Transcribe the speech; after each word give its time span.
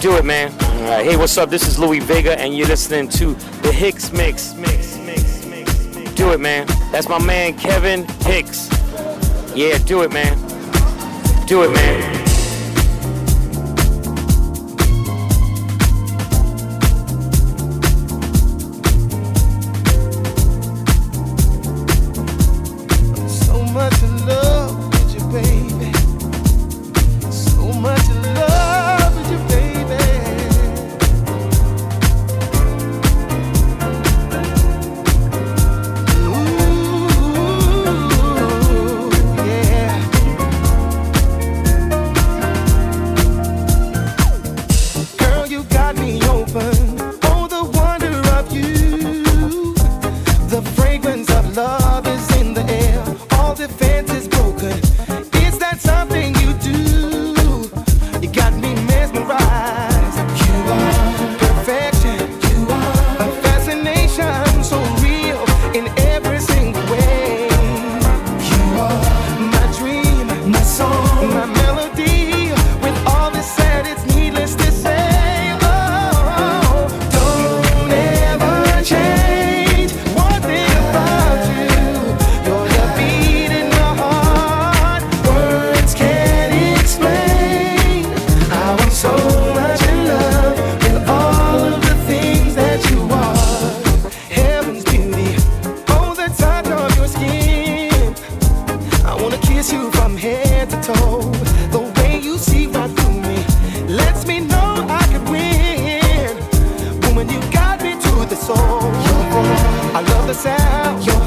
Do 0.00 0.16
it, 0.16 0.24
man. 0.24 0.52
Uh, 0.60 1.02
hey, 1.02 1.16
what's 1.16 1.36
up? 1.38 1.50
This 1.50 1.66
is 1.66 1.76
Louie 1.76 1.98
Vega, 1.98 2.38
and 2.38 2.56
you're 2.56 2.68
listening 2.68 3.08
to 3.08 3.34
the 3.62 3.72
Hicks 3.72 4.12
Mix. 4.12 4.54
Mix, 4.54 4.96
mix, 4.98 5.44
mix, 5.44 5.84
mix. 5.92 6.14
Do 6.14 6.30
it, 6.30 6.38
man. 6.38 6.68
That's 6.92 7.08
my 7.08 7.18
man, 7.18 7.58
Kevin 7.58 8.06
Hicks. 8.20 8.68
Yeah, 9.56 9.76
do 9.78 10.02
it, 10.02 10.12
man. 10.12 10.38
Do 11.48 11.64
it, 11.64 11.72
man. 11.72 12.17
You're 110.44 111.17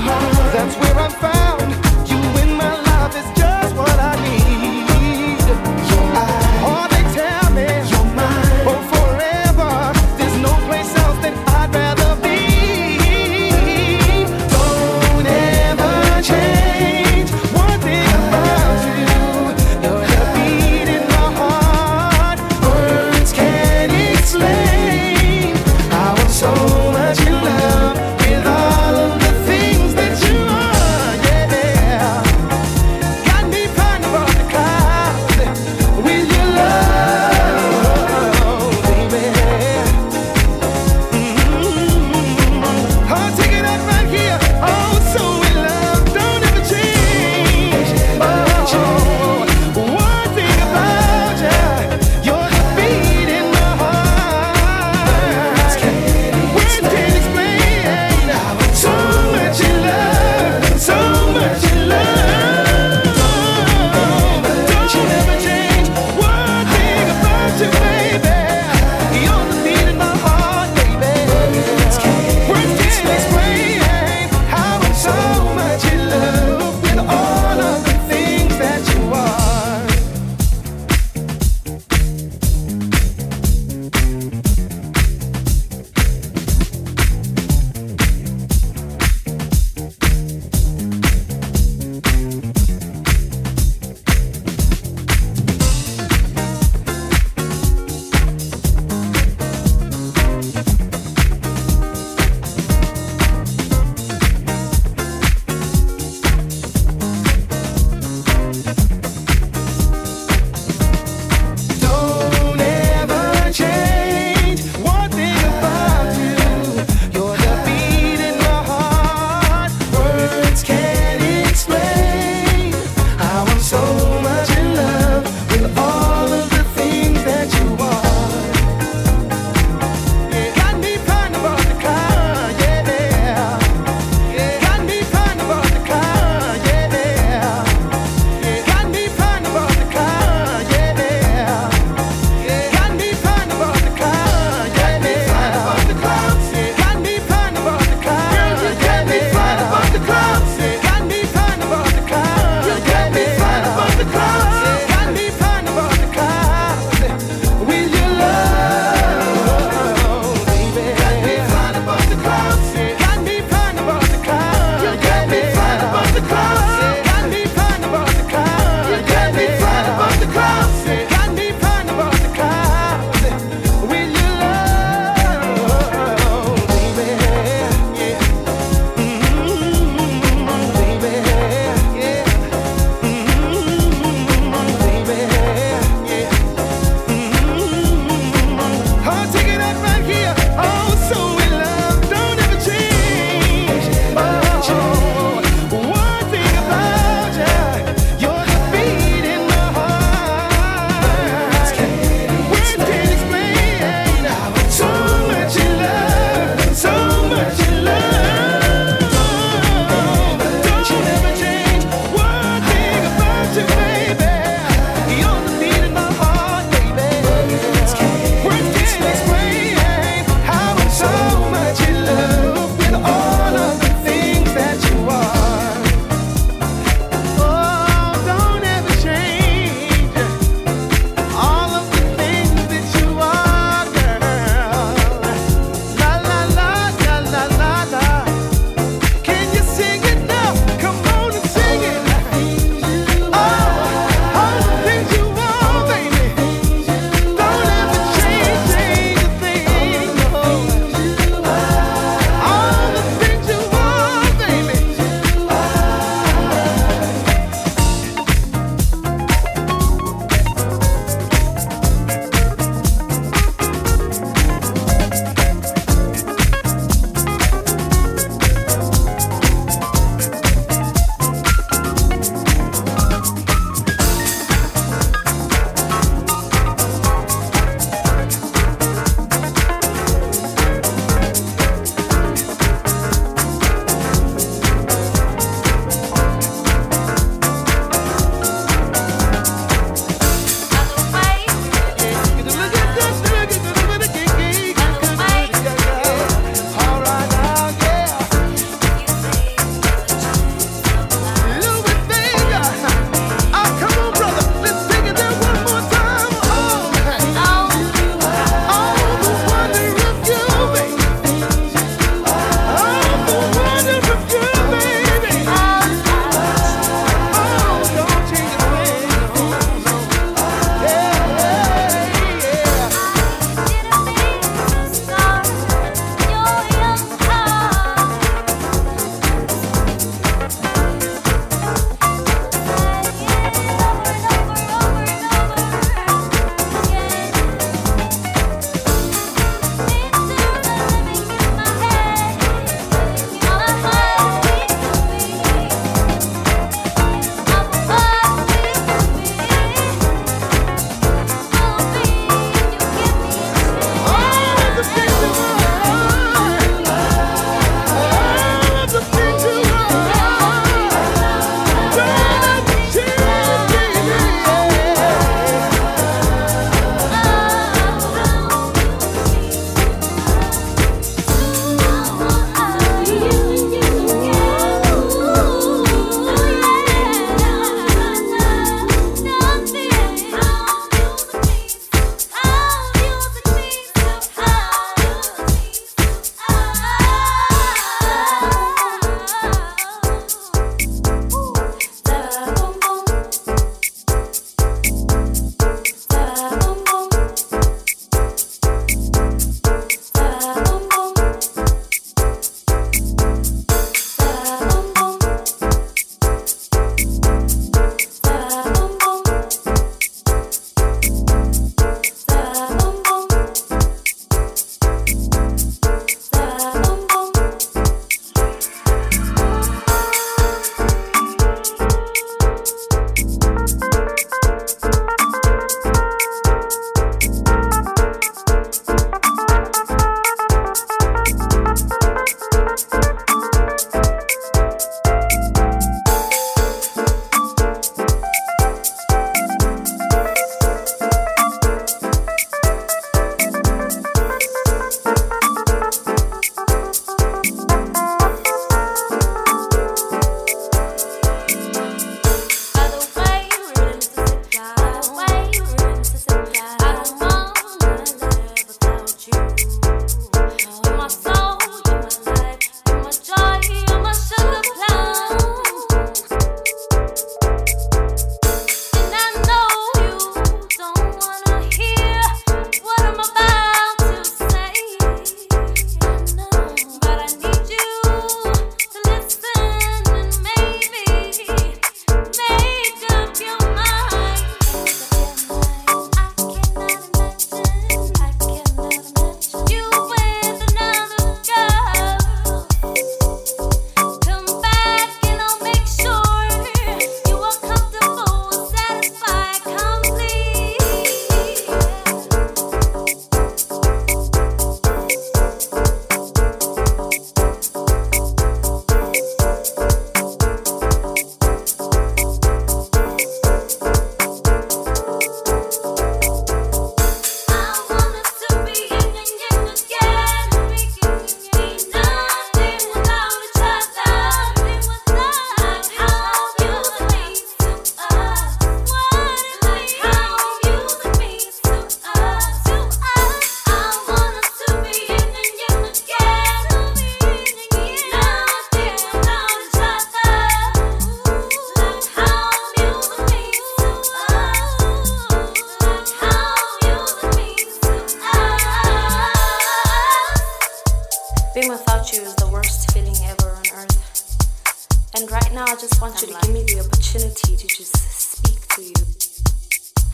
I 555.30 555.76
just 555.76 556.02
want 556.02 556.20
you 556.20 556.28
to 556.30 556.34
give 556.42 556.52
me 556.52 556.64
the 556.64 556.80
opportunity 556.84 557.56
to 557.56 557.68
just 557.68 557.96
speak 557.96 558.68
to 558.70 558.82
you. 558.82 558.94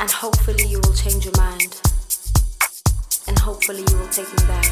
And 0.02 0.12
hopefully 0.12 0.66
you 0.66 0.82
will 0.84 0.94
change 0.94 1.24
your 1.24 1.34
mind. 1.38 1.80
And 3.28 3.40
hopefully 3.40 3.86
you 3.90 3.98
will 3.98 4.10
take 4.10 4.28
me 4.28 4.48
back. 4.48 4.68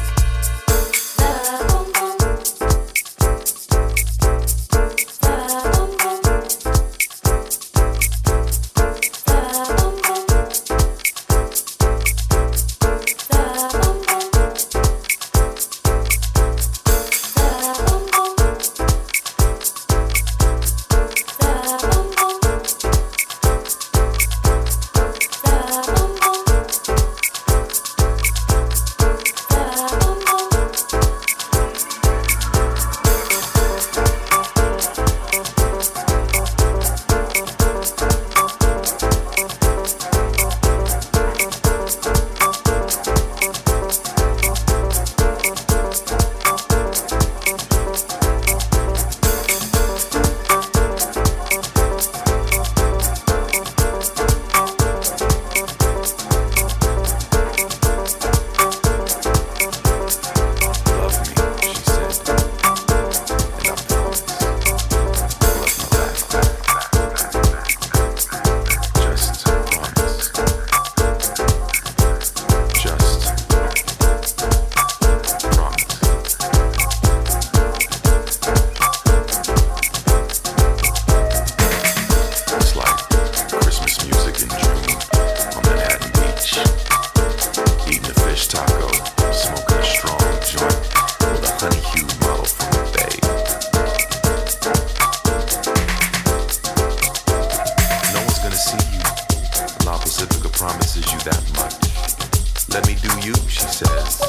Let 102.70 102.86
me 102.86 102.94
do 103.00 103.08
you, 103.22 103.34
she 103.48 103.62
says. 103.62 104.20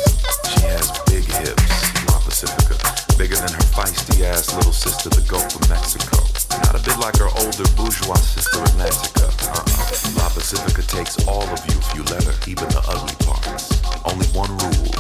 She 0.46 0.62
has 0.70 0.91
big 1.10 1.25
hips, 1.25 2.06
La 2.08 2.20
Pacifica, 2.22 2.77
bigger 3.17 3.36
than 3.36 3.50
her 3.50 3.67
feisty 3.74 4.24
ass 4.24 4.53
little 4.53 4.72
sister, 4.72 5.10
the 5.10 5.25
Gulf 5.27 5.56
of 5.56 5.67
Mexico. 5.70 6.22
Not 6.63 6.77
a 6.77 6.84
bit 6.86 6.98
like 7.00 7.17
her 7.17 7.29
older 7.41 7.65
bourgeois 7.74 8.15
sister, 8.22 8.60
Atlantica. 8.62 9.27
Uh-uh. 9.50 10.22
La 10.22 10.29
Pacifica 10.29 10.82
takes 10.84 11.17
all 11.27 11.44
of 11.50 11.60
you 11.65 11.77
if 11.77 11.89
you 11.96 12.03
let 12.13 12.24
her, 12.24 12.36
even 12.48 12.70
the 12.70 12.82
ugly 12.86 13.17
parts. 13.25 13.74
Only 14.06 14.27
one 14.38 14.53
rule 14.62 14.94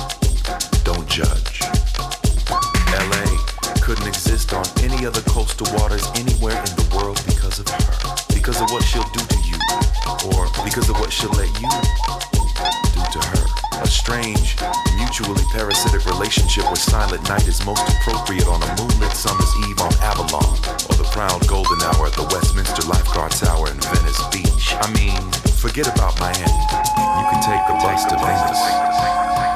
don't 0.83 1.07
judge. 1.07 1.61
LA 2.89 3.25
couldn't 3.85 4.07
exist 4.07 4.53
on 4.53 4.65
any 4.81 5.05
other 5.05 5.21
coastal 5.29 5.67
waters 5.77 6.05
anywhere 6.15 6.57
in 6.57 6.73
the 6.73 6.87
world 6.95 7.21
because 7.25 7.59
of 7.59 7.69
her. 7.69 8.15
Because 8.33 8.59
of 8.61 8.71
what 8.71 8.83
she'll 8.83 9.07
do 9.13 9.21
to 9.21 9.39
you, 9.45 9.57
or 10.33 10.49
because 10.65 10.89
of 10.89 10.99
what 10.99 11.13
she'll 11.13 11.31
let 11.37 11.49
you 11.61 11.69
to 13.11 13.19
her. 13.19 13.45
A 13.81 13.87
strange, 13.87 14.57
mutually 14.95 15.43
parasitic 15.51 16.05
relationship 16.05 16.65
where 16.65 16.75
silent 16.75 17.27
night 17.29 17.47
is 17.47 17.63
most 17.65 17.83
appropriate 17.87 18.47
on 18.47 18.61
a 18.63 18.69
moonlit 18.75 19.11
summer's 19.11 19.53
eve 19.67 19.79
on 19.79 19.93
Avalon, 20.01 20.57
or 20.89 20.95
the 20.97 21.07
proud 21.11 21.45
golden 21.47 21.81
hour 21.81 22.07
at 22.07 22.13
the 22.13 22.27
Westminster 22.31 22.87
Lifeguard 22.87 23.31
Tower 23.31 23.69
in 23.69 23.79
Venice 23.79 24.21
Beach. 24.31 24.73
I 24.81 24.91
mean, 24.93 25.21
forget 25.61 25.87
about 25.87 26.19
Miami. 26.19 26.41
You 26.41 27.25
can 27.31 27.41
take 27.43 27.63
the 27.67 27.77
bus 27.81 28.03
to 28.05 28.15
Venice. 28.17 29.46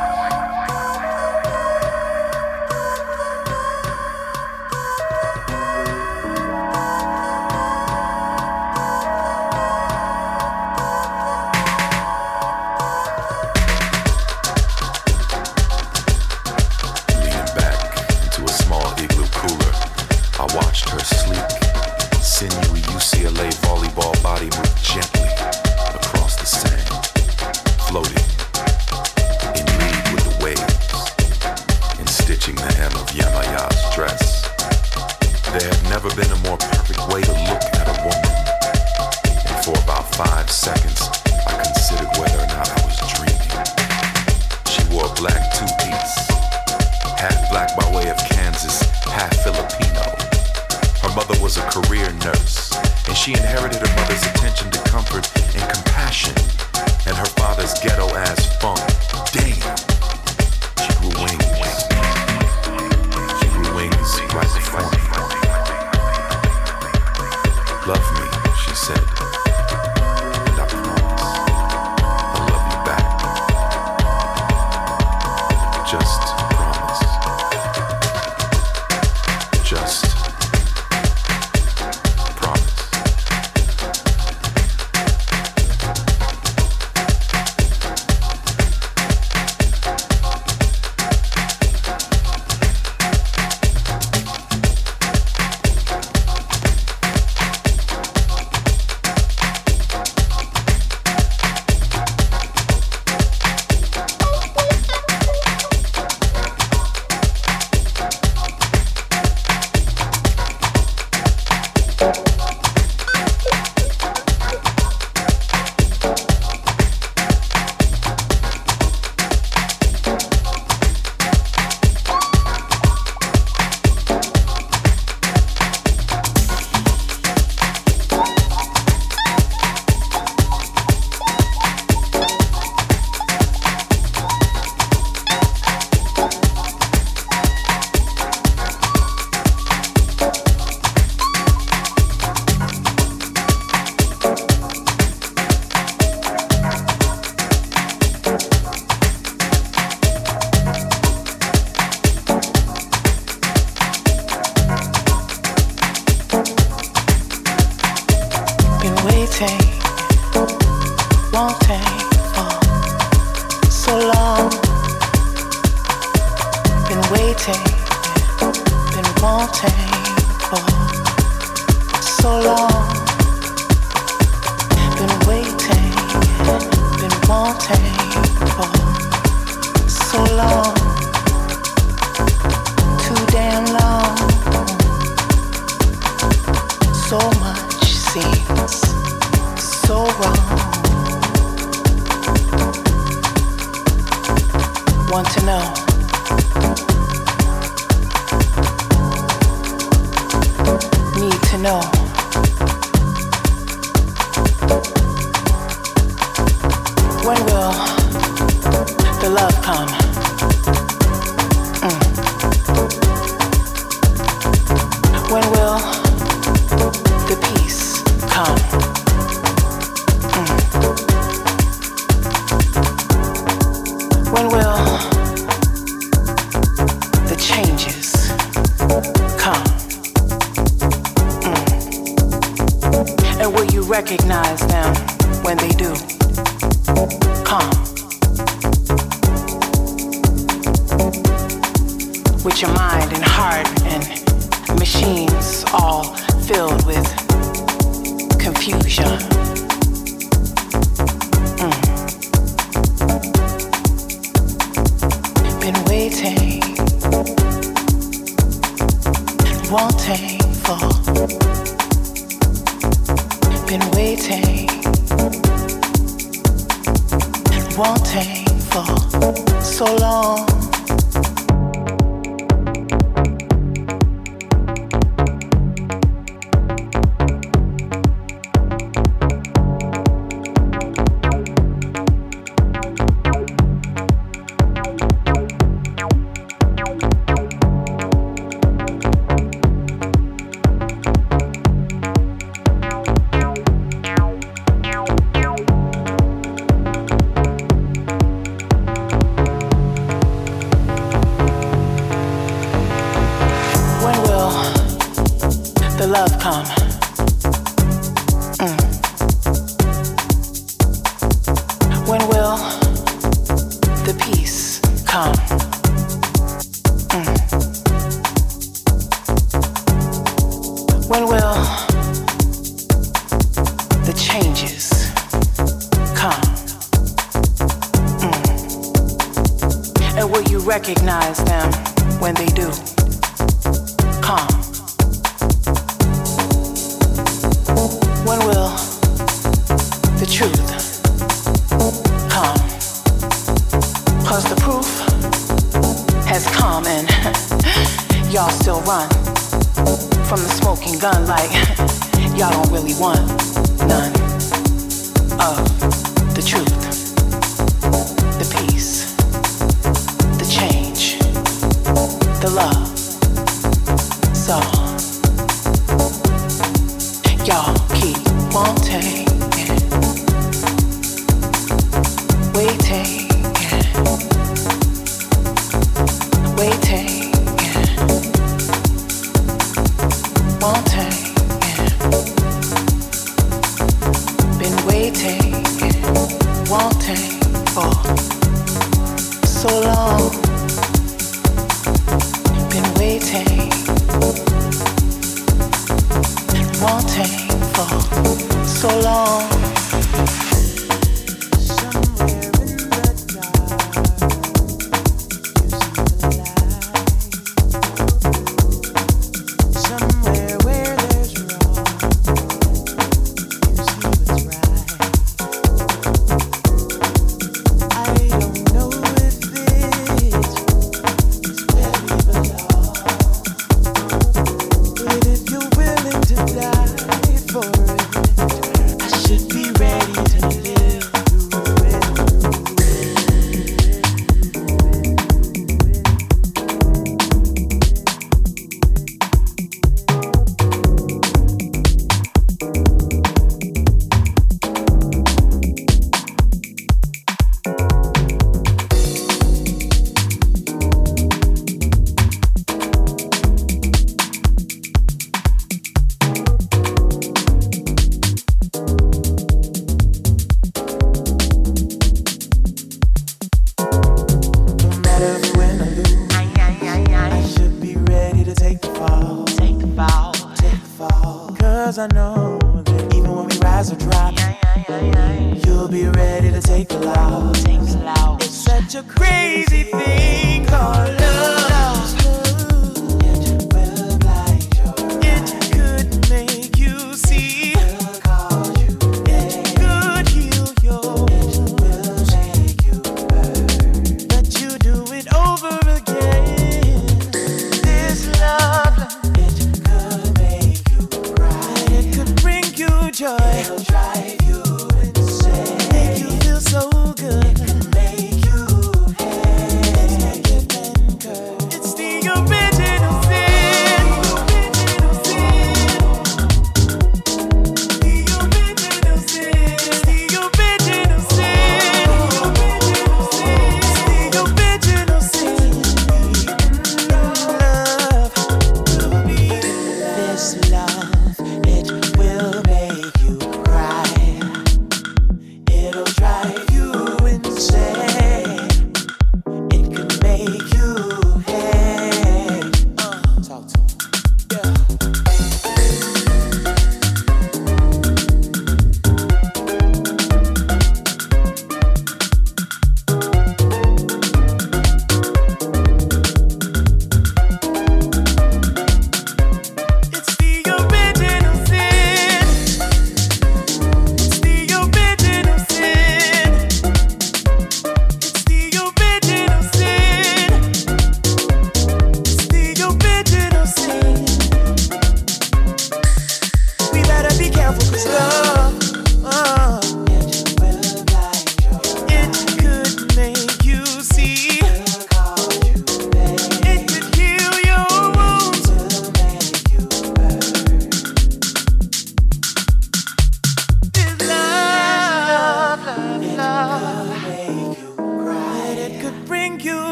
Should 177.60 177.84
be 177.84 177.91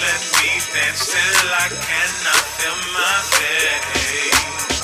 let 0.00 0.20
me 0.38 0.50
dance 0.74 1.12
till 1.12 1.48
I 1.50 1.68
cannot 1.68 2.44
feel 2.56 2.78
my 2.94 3.16
face. 3.34 4.77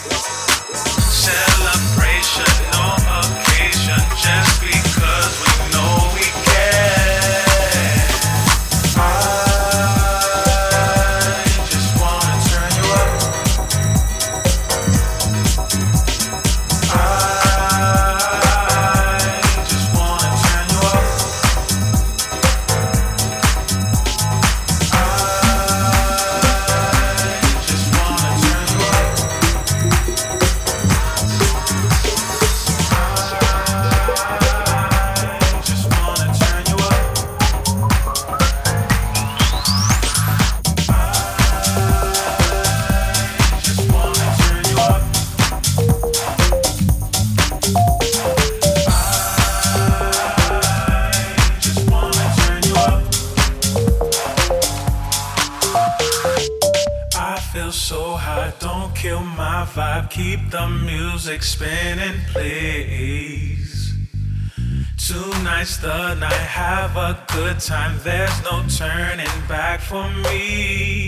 Time. 67.61 67.99
There's 68.03 68.43
no 68.45 68.63
turning 68.69 69.27
back 69.49 69.81
for 69.81 70.09
me. 70.11 71.04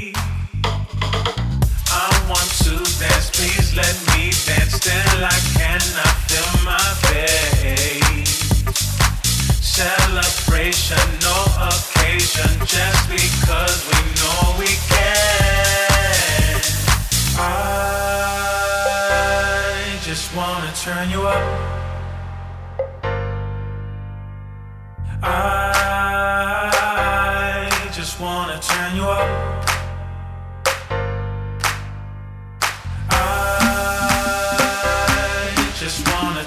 Just 35.87 36.05
wanna 36.09 36.46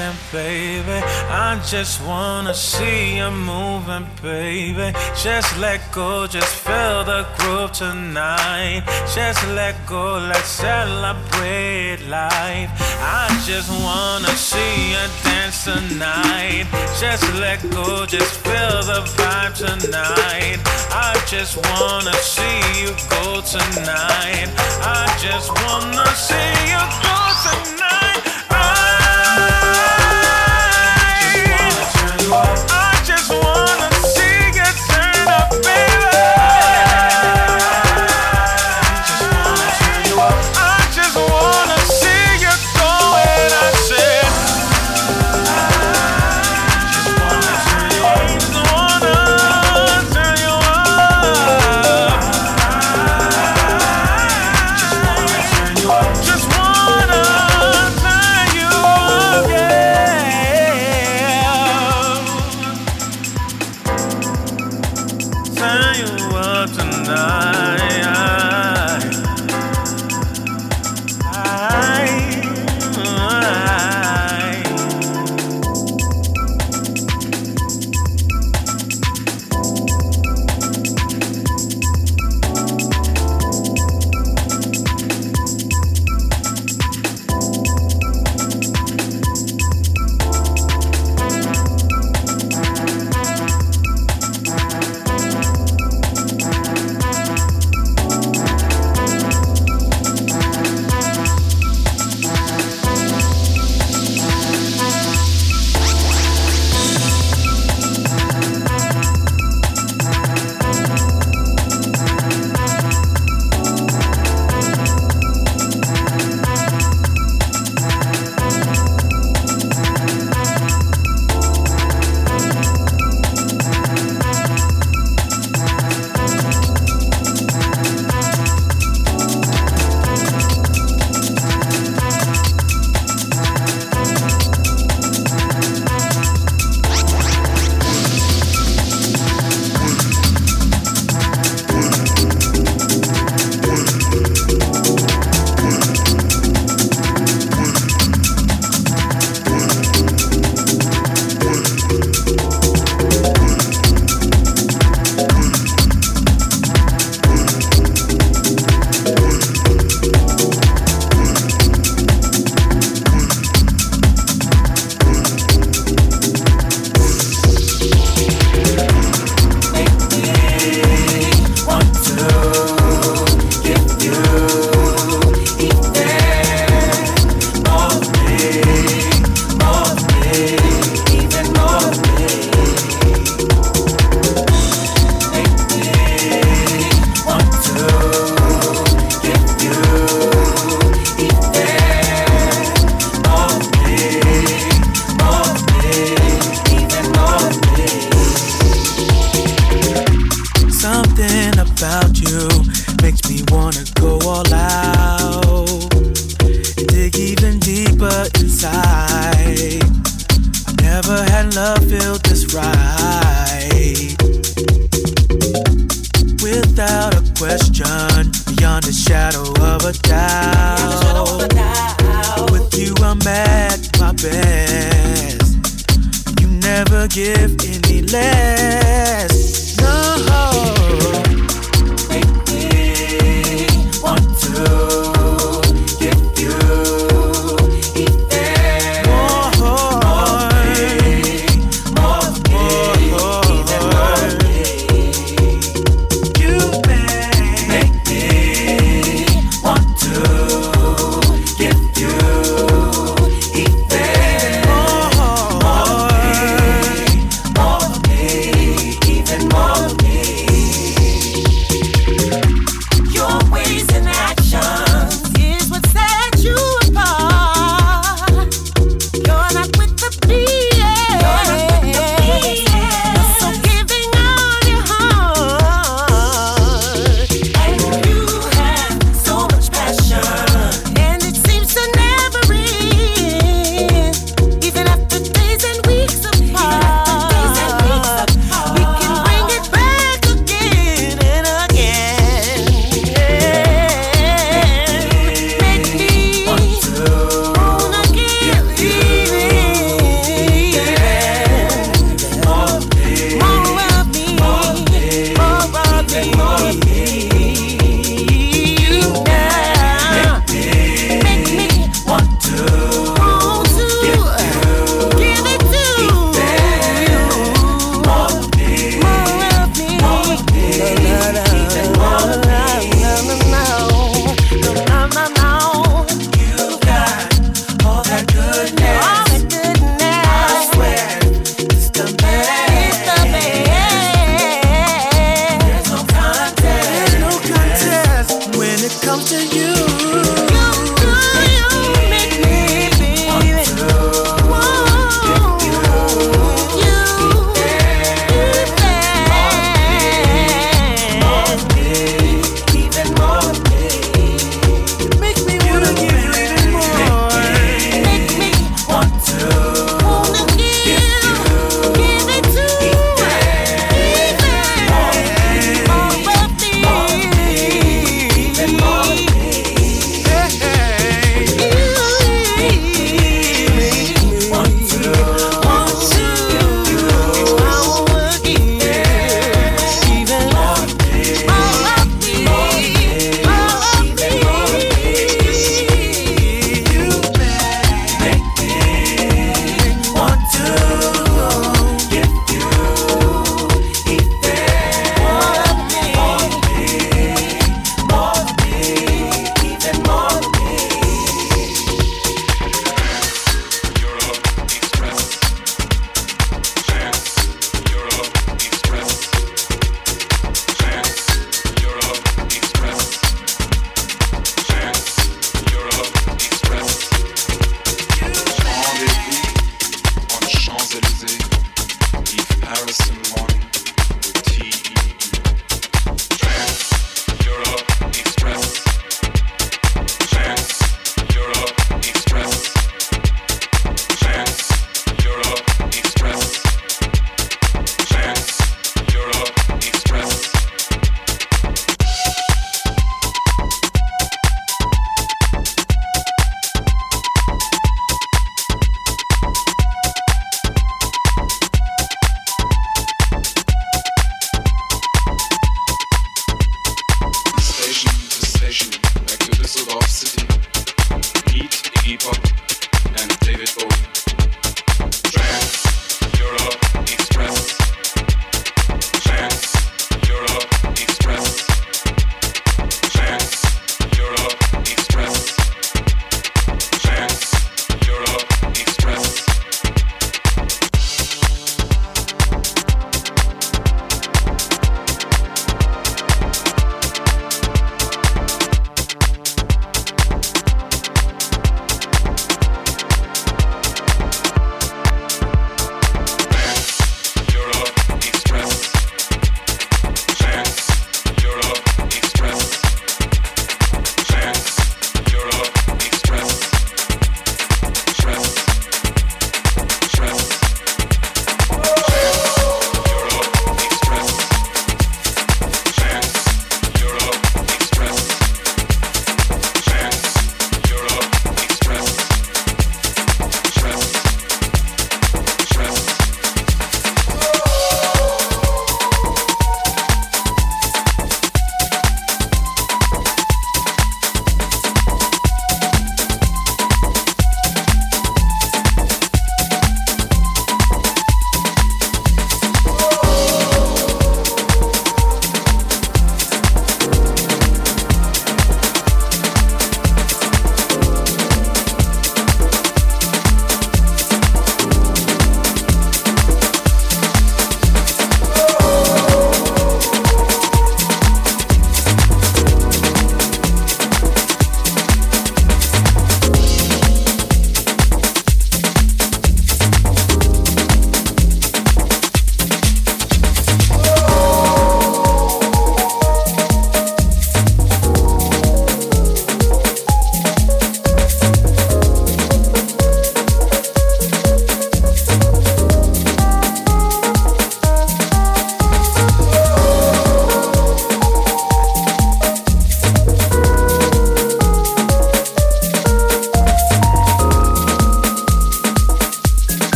dancing, 0.00 0.16
baby. 0.32 1.04
I 1.28 1.60
just 1.66 2.02
wanna 2.04 2.54
see 2.54 3.16
you 3.18 3.30
moving, 3.30 4.06
baby. 4.22 4.92
Just 5.22 5.58
let 5.58 5.80
go, 5.92 6.26
just 6.26 6.54
feel 6.56 7.04
the 7.04 7.26
groove 7.38 7.72
tonight. 7.72 8.82
Just 9.14 9.46
let 9.48 9.74
go, 9.86 10.18
let's 10.18 10.48
celebrate 10.48 12.00
life. 12.08 12.70
I 13.02 13.28
just 13.46 13.70
wanna 13.84 14.34
see 14.50 14.90
you 14.92 15.04
dance 15.24 15.64
tonight. 15.64 16.66
Just 17.00 17.24
let 17.34 17.60
go, 17.70 18.06
just 18.06 18.40
feel 18.44 18.82
the 18.90 19.00
vibe 19.16 19.54
tonight. 19.56 20.58
I 20.92 21.12
just 21.26 21.56
wanna 21.56 22.14
see 22.14 22.60
you 22.80 22.90
go 23.08 23.40
tonight. 23.40 24.48
I 24.82 25.04
just 25.20 25.48
wanna 25.62 26.06
see 26.14 26.52
you 26.72 26.82
go 27.04 27.18
tonight. 27.46 28.39